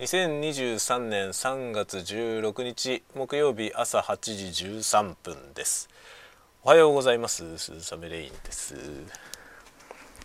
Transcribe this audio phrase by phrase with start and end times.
[0.00, 4.16] 2023年3月16日木曜日朝8
[4.50, 5.88] 時13分です。
[6.64, 7.56] おはようございます。
[7.58, 8.74] 鈴雨レインです。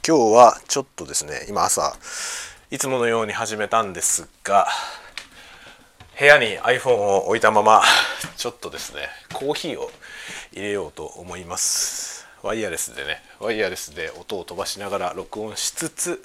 [0.05, 1.96] 今日はちょっとですね今朝
[2.71, 4.68] いつものように始めたんですが
[6.20, 7.83] 部屋に iPhone を置いたまま
[8.38, 9.01] ちょっとですね
[9.33, 9.92] コーヒーを
[10.51, 12.26] 入れようと思います。
[12.42, 16.23] ワイヤレスでねワイヤレスで音を飛ばしながら録音しつつ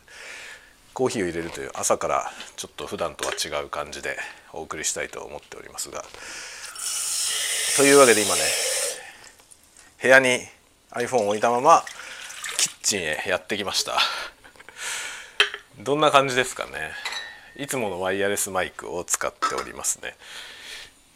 [0.94, 4.16] コーヒーを入れるという朝からちょっと普段とは違う感じで
[4.52, 6.04] お送りしたいと思っておりますが。
[7.76, 8.40] というわけで今ね
[10.00, 10.40] 部屋に
[10.92, 11.84] iPhone を置いたまま
[12.58, 13.98] キッチンへやってきました。
[15.80, 16.92] どんな感じですかね。
[17.56, 20.16] いつものワイヤレスマイクを使っておりますね。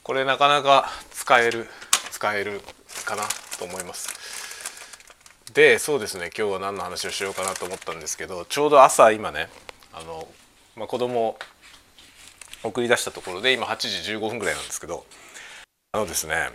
[0.02, 1.68] これなかなか使える
[2.10, 2.60] 使える
[3.04, 3.22] かな
[3.58, 4.08] と思います。
[5.54, 6.30] でそうですね。
[6.36, 9.48] 今日は何の話をしようかなと思ったんですけどちょうど朝今ね
[9.92, 10.28] あの、
[10.76, 11.38] まあ、子供を
[12.62, 15.04] 送り出したところで今8時15分ぐらいなんですけど
[15.92, 16.50] あのですね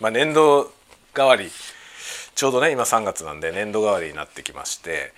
[0.00, 0.70] まあ、年度
[1.12, 1.50] 代わり
[2.36, 5.12] ちょうどね今3月なんで年度代わりになってきまして、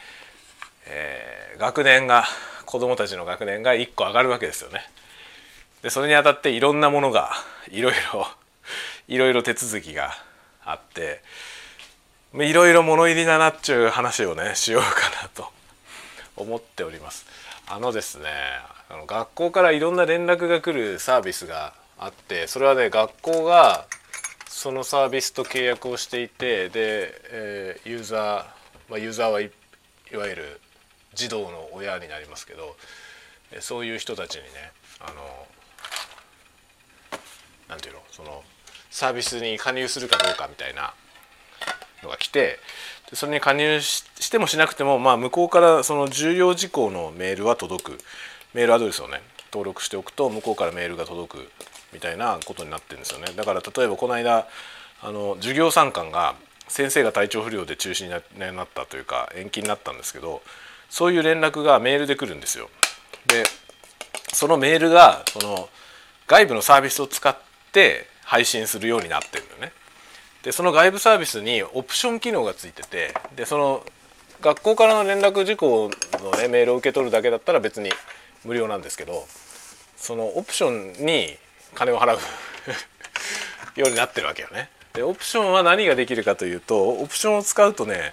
[0.86, 2.24] えー、学年が
[2.64, 4.80] 子どもたちの学年が1個上がるわけですよね。
[5.82, 7.30] でそれにあたっていろんなものが
[7.70, 8.26] いろいろ
[9.08, 10.12] いろいろ手続きが
[10.64, 11.22] あって
[12.34, 14.88] いろいろ物入りだなっちゅう話をねしようか
[15.22, 15.48] なと
[16.40, 17.26] 思っております。
[17.66, 18.28] あのですね
[18.88, 23.86] あの学校からいろんな連絡が来るサービスがあってそれはね学校が
[24.48, 29.50] そのサービスと契約をしていてで、えー、ユーザー、まあ、ユーザーはい
[30.16, 30.60] わゆる
[31.14, 32.76] 児童の親になりますけど
[33.60, 34.48] そういう人たちにね
[35.00, 35.46] あの
[37.68, 38.42] なんていうのその
[38.90, 40.92] サービスに加入するかどうかみたいな
[42.02, 42.58] のが来て
[43.12, 47.98] それに加入してもしなくても、まあ、向こうからその重要事項のメールは届く
[48.54, 49.20] メールアドレスをね
[49.52, 51.50] 登録しておくと向こうからメールが届く
[51.92, 54.46] みたいなことになってるんですよねだから例えばこの間
[55.02, 56.36] あの授業参観が
[56.68, 60.40] 先生が体調不良で中止になったというか延期になったんですけど
[60.88, 62.68] そういう連絡がメールで来るんですよ。
[63.26, 63.44] で
[64.32, 65.68] そのメールがその
[66.26, 67.36] 外部のサービスを使っ
[67.72, 69.72] て配信するようになってるのね。
[70.42, 73.84] でその外部サービスにオプション機能がついててでその
[74.40, 75.90] 学校からの連絡事項
[76.22, 77.90] の、ね、メールを受け取るだけだったら別に
[78.44, 79.26] 無料なんですけど
[79.96, 80.70] そのオプショ
[81.02, 81.36] ンに
[81.74, 82.18] 金を払う
[83.78, 84.70] ようになってるわけよね。
[84.94, 88.12] でオプションは何ができるかというとオプションを使うとね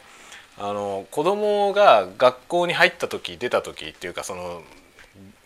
[0.57, 4.61] あの子供が学校に入った時出た時っていうかその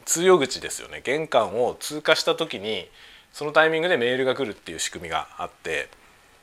[0.06, 2.90] 通用口ですよね玄関を通過した時に
[3.32, 5.88] そのタイミングでメールが来るっていう仕組みがあって、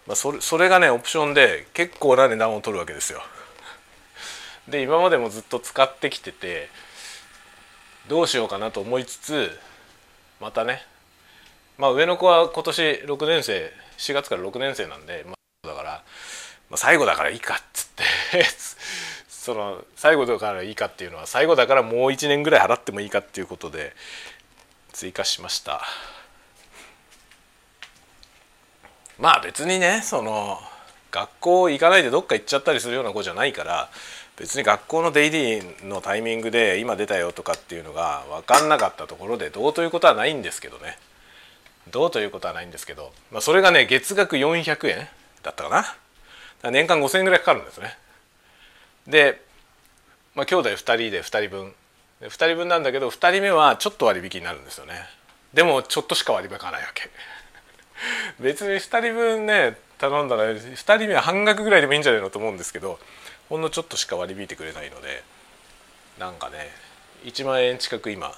[0.09, 3.21] まあ、それそれがねオプションで結構な値段を取るわけですよ。
[4.67, 6.71] で今までもずっと使ってきてて
[8.09, 9.51] どうしようかなと思いつつ
[10.41, 10.83] またね
[11.77, 15.91] まあ上の子は今年6年生4月から6年生なんで、まあ、だから、
[16.71, 17.89] まあ、最後だからいいかっつっ
[18.33, 18.45] て
[19.29, 23.95] その最後だからいいかっていうのは最後だからもう1年ぐらい払ってもいいかっていうことで
[24.93, 25.83] 追加しました
[29.19, 30.59] まあ別にねその
[31.11, 33.89] 学校行かないでどっか行っちゃったりするような子じゃないから
[34.37, 40.97] 別に学校のデイリーのタイミングで今出たよとかっていうのが分かんなかったところでどうということはないんですけどね。
[41.91, 45.09] どうということはないんですけど、まあ、それがね月額400円
[45.43, 45.71] だったか
[46.62, 46.71] な。
[46.71, 47.97] 年間5000円ぐらいかかるんですね。
[49.09, 49.43] で、
[50.34, 51.75] まあ、兄弟2人で2人分。
[52.21, 54.95] 2人分なんだけど2人目はちょっと割引になるんですよね。
[55.53, 57.11] でもちょっとしか割引かないわけ。
[58.41, 62.98] 別に2人分ね頼んだら2人目は半額ぐらいでもいいんじゃないのと思うんですけど
[63.48, 65.22] ほんのちょっとしか割り引いてくれないので
[66.19, 66.70] なんかね
[67.25, 68.32] 1万円近く今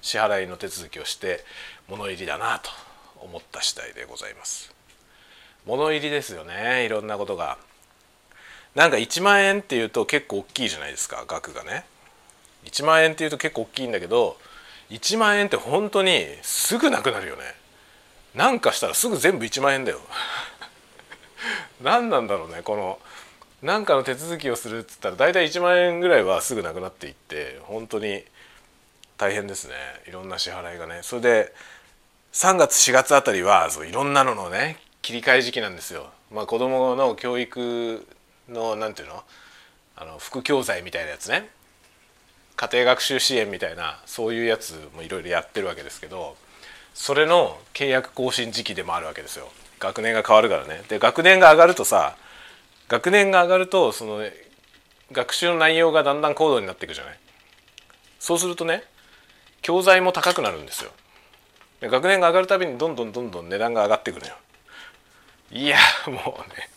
[0.00, 1.44] 支払いの手続きをして
[1.88, 2.70] 物入りだなと
[3.20, 4.72] 思った次第でございます。
[5.66, 7.58] 物入りですよねいろんなことが。
[8.74, 11.84] なんか1万円っていうと結構大きいじゃないですか額がね。
[12.64, 14.38] 1万円っていうと結構大きいんだけど
[14.90, 17.42] 1万円って本当にすぐなくなるよね。
[18.34, 20.00] なんかしたらすぐ全部1万円だよ。
[21.82, 22.98] 何なんだろうねこの
[23.62, 28.24] 何かの手続きをするっつったら大体1万円ぐらいはすぐなくなっていって本当に
[29.16, 29.74] 大変ですね。
[30.06, 31.00] いろんな支払いがね。
[31.02, 31.52] それで
[32.32, 36.10] 3月4月あたりはそういろんなののね切り替え時期なんですよ。
[36.30, 38.06] まあ、子どもの教育
[38.48, 39.24] の何ていうの？
[39.96, 41.48] あの副教材みたいなやつね。
[42.56, 46.36] 家庭学習支援みたいなそういうやつもいろいろやってるわけですけど
[46.94, 49.48] それの契約更新時期でもあるわけですよ。
[49.78, 50.82] 学年が変わるからね。
[50.88, 52.16] で学年が上がるとさ
[52.88, 54.22] 学年が上がるとその
[55.12, 57.18] 学習の内容がだんだん高度になっていくじゃない。
[58.18, 58.82] そうするとね
[59.62, 60.90] 教材も高くなるんですよ
[61.80, 64.34] 学年が上がるたびにどんどんどんどん値段が上がってくるよ
[65.50, 65.76] いや
[66.06, 66.68] もうね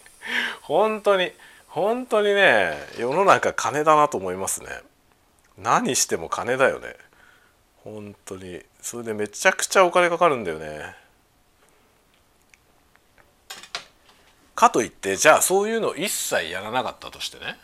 [0.62, 1.32] 本当に
[1.68, 4.68] 本当にね世の中金だなと思いますね
[5.58, 6.96] 何しても金だよね
[7.84, 10.96] 本当にそれでめちゃくちゃお金かかるんだよね。
[14.56, 17.58] かといってじゃあそういうの一切やらなかったとしてね。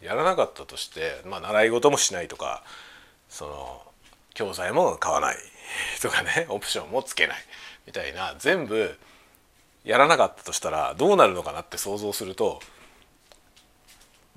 [0.00, 2.62] やらなかったとしてまあ習い事もしないとか
[3.28, 3.82] その
[4.34, 5.36] 教材も買わない。
[6.02, 7.38] とかねオプションもつけない。
[7.86, 8.98] みたいな全部
[9.84, 12.60] やらなかったとしたらどうなるのかなって想像すると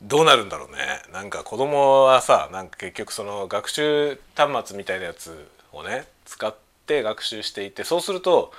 [0.01, 1.01] どうなるんだろうね。
[1.11, 6.56] なんか子供はさなんか結局その学習端末みたいなやつをね使っ
[6.86, 8.51] て学習していてそうすると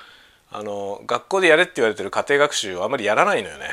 [0.50, 3.70] あの学校でやれって言われてる家庭学習をあまりやらないのよね。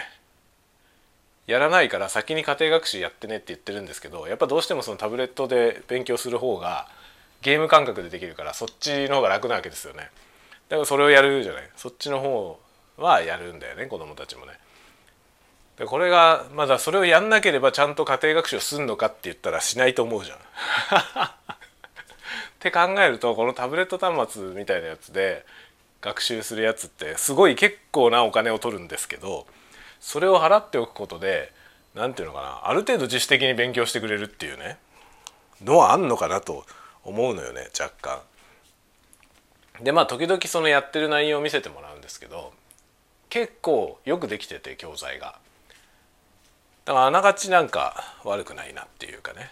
[1.48, 6.90] やらないから先に家庭学習やってねって言ってるんですけどやっぱどうしてもそのタブレットで勉強する方が
[7.42, 10.10] ゲーム感覚でできるからそっちの方が楽なわけですよね。
[10.68, 12.60] だからそれをやるじゃないそっちの方
[12.98, 14.54] はやるんだよね子供たちもね。
[15.78, 20.38] でこれがまだそれをやんなければちゃんと家庭学習をすんのかって言ったらしないと思うじゃん。
[22.58, 25.46] って考えるとこのタブレット端末みたいなやつで
[26.02, 29.46] 学習するやつってすごい結構なお金を取るんですけど
[30.00, 31.54] それを払っておくことで
[31.94, 34.78] 何て言うのかなある程度自主的に勉強してくれるっていうね
[35.64, 36.66] のはあんのかなと
[37.04, 38.20] 思うのよね若干。
[39.82, 42.52] でまあ時々そのやってる内容を見せてもらうんですけど
[43.30, 45.40] 結構よくできてて教材が。
[46.86, 49.52] だからあながちなんか悪くないなっていうかね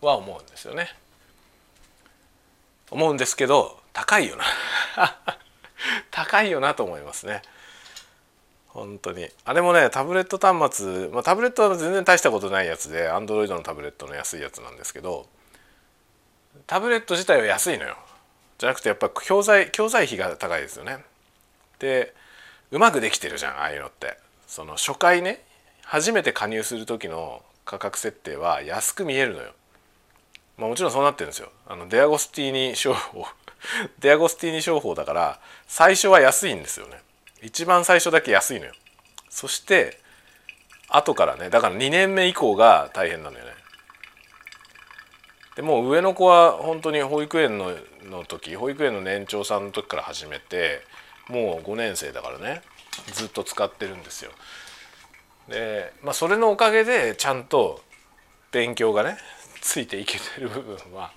[0.00, 0.88] は思うんですよね。
[2.90, 4.44] 思うんですけど高いよな。
[6.10, 7.42] 高いよなと思いますね。
[8.68, 9.28] 本当に。
[9.44, 15.26] あれもねタブレット端末、まあ、タブレットは全然大したことないやつで Android のタブレットの安いやつなんですけど
[16.66, 17.96] タブレット自体は安いのよ。
[18.58, 20.98] じゃなくてやっぱ教材教材費が高いですよね。
[21.78, 22.14] で
[22.70, 24.18] うまくできてるじゃんああいうのって。
[24.50, 25.44] その初回ね
[25.84, 29.52] 初めて加入する時の価格設定は安く見えるのよ。
[30.60, 31.48] まあ、もちろんそうなってるんですよ。
[31.66, 33.26] あのデアゴスティーニ商法
[33.98, 37.00] デアゴスティーニ商法だから最初は安いんですよね。
[37.40, 38.72] 一番最初だけ安いのよ。
[39.30, 39.98] そして
[40.88, 43.54] 後からねだから2年目以降が大変なのよね。
[45.56, 47.74] でもう上の子は本当に保育園の
[48.04, 50.82] の時保育園の年長さんの時から始めて
[51.28, 52.60] もう5年生だからね
[53.12, 54.30] ずっと使ってるんですよ。
[55.48, 57.82] で、まあ、それのおかげでちゃんと
[58.52, 59.16] 勉強がね
[59.60, 61.12] ついていけてる部分は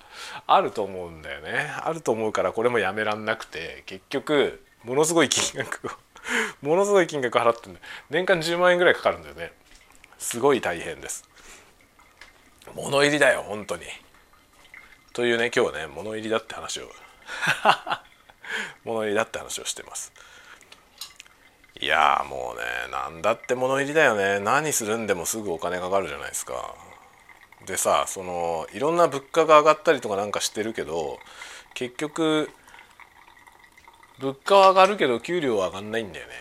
[0.46, 1.72] あると思うんだよね。
[1.82, 5.90] あると思うからこれもやめらんなくて結局ものすごい金額を
[6.66, 7.76] ものすごい金額払ってる
[8.10, 9.52] 年間10万円ぐらいかかるんだよね。
[10.18, 11.28] すごい大変です。
[12.74, 13.84] 物入りだよ本当に。
[15.12, 16.90] というね今日はね物入りだって話を。
[18.84, 20.12] 物入りだって話をしてます。
[21.80, 24.38] いやもうね何だって物入りだよね。
[24.38, 26.74] 何するんでもすぐお金かかるじゃないですか。
[27.66, 31.18] でさそのいろんな物価が上がったりとかなんかしてるけど
[31.74, 32.50] 結局
[34.20, 36.32] 物価は上がるけど給料は上がんないんだよね。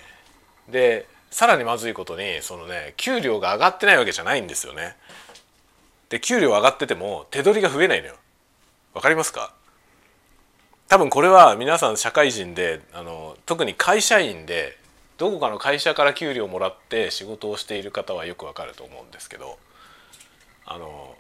[0.70, 4.96] でさらにまずいことにそのね給料が上がってないわけじゃないんですよね。
[6.10, 8.16] で給料上がってても手取りが増えないのよ。
[8.94, 9.54] わかりますか？
[10.90, 14.78] 多分これは皆さん社会人であの特に会社員で
[15.18, 19.58] どこかの会社から給料をもらって仕事をしている方はよくわかると思うんですけど
[20.66, 21.16] あの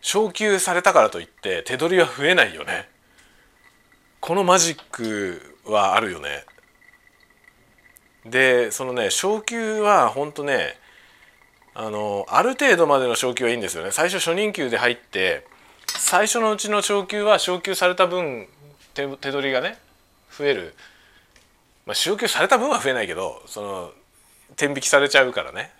[0.00, 2.88] 昇給されたからといって手取りは増えないよね。
[4.20, 6.44] このマジックはあるよね。
[8.24, 10.76] でそのね昇給は本当ね
[11.74, 13.90] あのある程度までの昇給はいいんですよね。
[13.90, 15.46] 最初初任給で入って
[15.86, 18.48] 最初のうちの昇給は昇給された分
[18.94, 19.78] 手取りがね
[20.36, 20.74] 増える。
[21.84, 23.92] まあ、昇給された分は増えないけどその
[24.56, 25.70] 天引きされちゃうからね。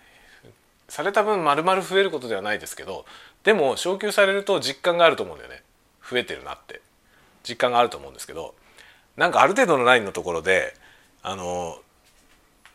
[0.87, 3.05] された分丸々増えることではないですけど
[3.43, 5.63] でも昇給されると実感があると思うんだよね
[6.09, 6.81] 増えてるなって
[7.47, 8.55] 実感があると思うんですけど
[9.15, 10.73] なんかある程度のラインのところで
[11.23, 11.77] あの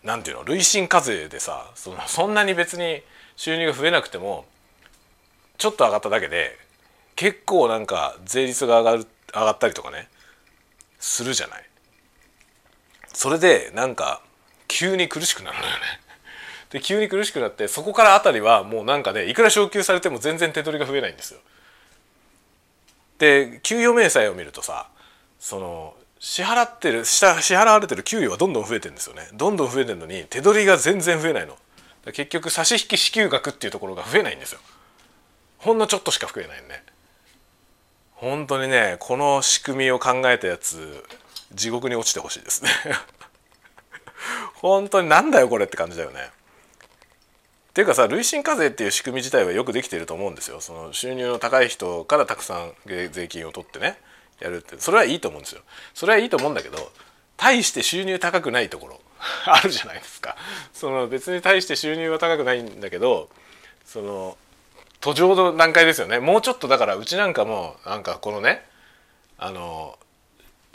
[0.03, 3.03] なんていうの累進課税でさそのそんなに別に
[3.37, 4.45] 収入が増えなくても
[5.59, 6.59] ちょっと上がっただけで
[7.17, 10.09] 結構なんか税率が上がる上がったりとかね
[10.99, 11.65] するじゃない。
[13.13, 14.23] それでなんか
[14.69, 15.77] 急に苦しくなるのよね。
[16.73, 21.41] で急に苦しくなってそこからあたりはもうなんかねいくら昇給されても全然手取りが増えないんですよ。
[23.19, 24.89] で給与明細を見るとさ
[25.39, 29.29] その支払ってる支払われてる給与はどんどん増えてるんですよね。
[29.35, 31.59] どんどん増えてるのに手取りが全然増えないの。
[32.07, 34.61] 結局差し引き支給額っていうところが増えないんですよ。
[35.59, 36.83] ほんのちょっとしか増えないね
[38.15, 41.05] 本当にねこの仕組みを考えたやつ
[41.55, 42.71] 地獄に落ちてほしいですね。
[44.55, 46.31] 本当になんだよこれって感じだよね。
[47.73, 50.61] っていうかさ累進課税っていう仕組み自体はよくできてると思うんですよ。
[50.61, 53.97] その収入の高い人からたくさん税金を取ってね
[54.41, 55.63] やるってそれはいいと思うんですよ。
[55.95, 56.93] それはいいと思うんだけど
[57.39, 59.01] 大して収入高くないところ
[59.47, 60.37] あるじゃないですか。
[60.75, 63.31] その別に大して収入は高くないんだけど
[63.87, 64.37] その
[65.01, 66.19] 途上の段階ですよね。
[66.19, 68.69] もうちょっとだからうちなんかもなんかこのね
[69.39, 69.99] あの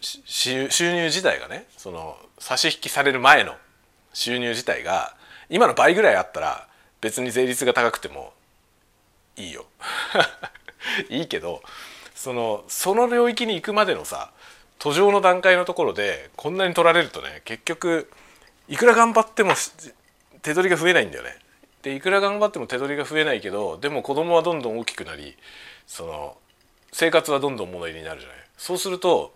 [0.01, 3.55] 収入自体がねその差し引きされる前の
[4.13, 5.15] 収入自体が
[5.47, 6.67] 今の倍ぐらいあったら
[7.01, 8.33] 別に税率が高くても
[9.35, 9.65] いいよ
[11.09, 11.61] いいけど
[12.15, 14.31] そのその領域に行くまでのさ
[14.79, 18.09] 途上の段階のところでこんなに取られるとね結局
[18.67, 19.53] いくら頑張っても
[20.41, 21.37] 手取りが増えないんだよね。
[21.83, 25.37] でいくら頑張っても手取りが増えないけどでも子供はどんどん大きくなり
[25.85, 26.37] その
[26.91, 29.33] 生活はどんどん物入りになるじゃないそうすると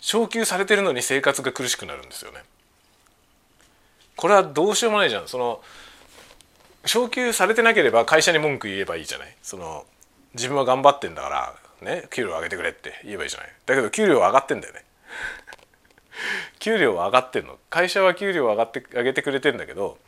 [0.00, 2.42] 昇給されてるのに生活が苦しくなるんですよね。
[4.16, 5.60] これはどうしようもないじゃんその
[6.86, 9.36] 昇給されてなければ会社に文句言えばいいじゃない？
[9.42, 9.84] その
[10.34, 13.52] 自分は頑張ってんだからね給料上げてくれって言えばいいじゃない？
[13.66, 14.84] だけど給料は上がってんだよね。
[16.58, 17.58] 給料は上がってんの。
[17.70, 19.98] 会社は給料を上がって上げてくれてんだけど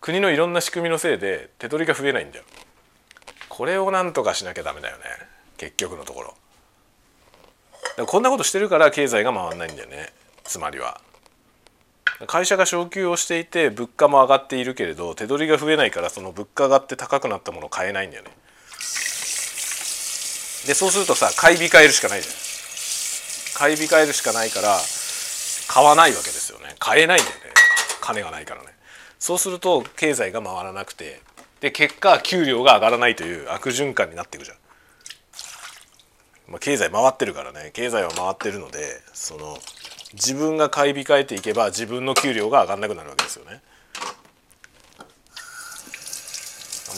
[0.00, 2.44] 国のいろんな仕組みのせいで手取りが増えないんだよ。
[3.48, 5.04] これをなんとかしなきゃダメだよね。
[5.56, 8.06] 結局のところ。
[8.06, 10.12] こんなことしてるから経済が回んないんだよね。
[10.44, 11.00] つまりは。
[12.26, 18.30] 会社が昇給をしていて物価も上がっているけれど手取りが増えないからその物価上がって高くなったものを買えないんだよね。
[20.66, 22.34] でそうするとさ買い控えるしかないじゃん。
[23.56, 24.78] 買い控えるしかないから
[25.68, 26.74] 買わないわけですよね。
[26.80, 27.42] 買えないんだよね。
[28.00, 28.68] 金がないからね。
[29.18, 31.20] そうすると経済が回らなくて
[31.60, 34.56] で結果給料が上がらないという悪循環になっていくじゃん、
[36.48, 37.70] まあ、経済回ってるからね。
[37.74, 39.56] 経済は回ってるのでその
[40.14, 43.60] 自分が買い控えていけば自分の給料が上がんなくなるわけですよね。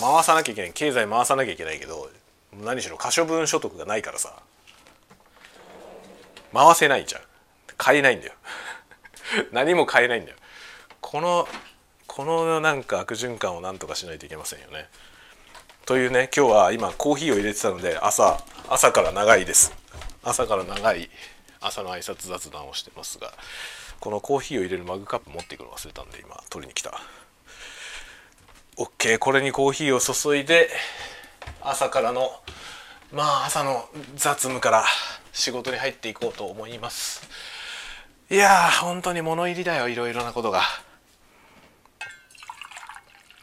[0.01, 0.73] 回さなきゃいけない。
[0.73, 2.09] 経済回さなきゃいけないけど
[2.65, 4.43] 何しろ可処分所得がないからさ。
[6.53, 7.23] 回せないじゃん。
[7.77, 8.33] 買えないんだよ。
[9.53, 10.37] 何も買えないんだよ。
[11.01, 11.49] この
[12.07, 14.89] このなんか悪循環をなんとかしないといけませんよね。
[15.87, 19.73] というね今日は今コーヒーを入れてたので朝朝から長いです。
[20.23, 21.11] 朝から長い。
[21.61, 23.33] 朝の挨拶雑談をしてますが
[24.01, 27.01] このコーヒーを入れるマグカップ持っていくの忘れたんで今取りに来た。
[28.77, 30.71] OK これにコーヒーを注いで
[31.61, 32.31] 朝からの
[33.13, 34.85] まあ朝の雑務から
[35.33, 37.29] 仕事に入っていこうと思います。
[38.31, 40.63] いやー本当に物入りだよいろいろなことが。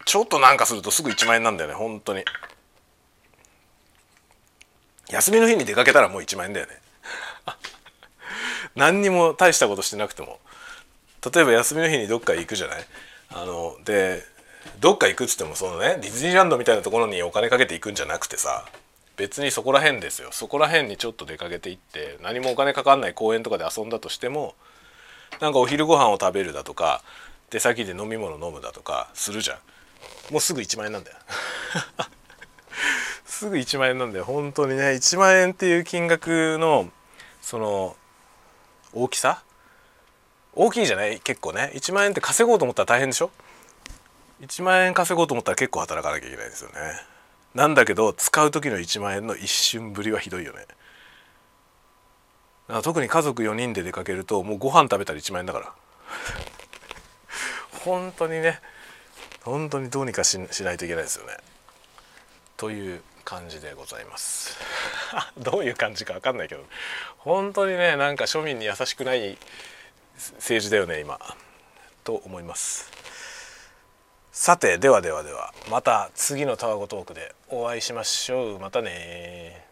[0.06, 2.24] ちょっとなんかするとすぐ1万円なんだよね本当に。
[5.10, 6.80] 休みの日に出かけたらもう1万円だよね。
[8.78, 10.40] 何にも大したことしてなくても。
[11.34, 12.86] 例えば休みの日にどっか行くじゃない？
[13.34, 14.24] あので
[14.80, 18.66] どっか行くっつってもそのねディズニーランドみたいなところにお金かけて行くんじゃなくてさ
[19.18, 20.30] 別にそこら辺ですよ。
[20.32, 24.54] そこら辺にちょっと出かけて行って何もお金かかんない公園とかで遊んだとしても
[25.42, 27.04] なんかお昼ご飯を食べるだとか
[27.50, 29.58] 出先で飲み物飲むだとかするじゃん。
[30.32, 31.18] もうすぐ1万円なんだよ。
[33.26, 34.26] すぐ1万円なんだよ。
[34.26, 36.90] 本当にね1万円っていう金額の
[37.42, 37.96] その
[39.04, 39.44] 大きさ？
[40.54, 41.20] 大きいじゃない？
[41.20, 41.72] 結構ね。
[41.76, 43.32] 1万円って稼ごうと思ったら大変でしょ
[44.42, 46.76] ？1万円稼ごうと思ったら結構働かなきゃいけないですよね。
[47.54, 50.66] なんだけど使う時の1万円の一瞬ぶりはひどいよね。
[52.84, 55.74] 特に家族4人で出かけるともうご飯食べたら1万円だから。
[57.86, 58.60] 本当にね。
[59.44, 61.38] 本当にどうにかしないといけないですよね。
[62.58, 64.58] という感じでございます。
[65.38, 66.64] どういう感じか分かんないけど。
[67.18, 69.38] 本当にねなんか庶民に優しくない
[70.16, 71.20] 政治だよね今。
[72.06, 72.90] と思います。
[74.32, 78.60] さてではではではまた次のタワゴトークでお会いしましょう。
[78.60, 79.67] またね